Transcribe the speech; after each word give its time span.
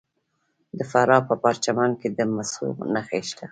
د 0.77 0.79
فراه 0.91 1.21
په 1.27 1.35
پرچمن 1.43 1.89
کې 1.99 2.09
د 2.17 2.19
مسو 2.33 2.67
نښې 2.93 3.21
شته. 3.29 3.45